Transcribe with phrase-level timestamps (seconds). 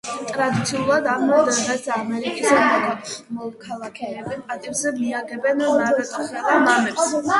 [0.27, 7.15] ტრადიციულად ამ დღეს ამერიკის მოქალაქეები პატივს მიაგებენ მარტოხელა მამებს.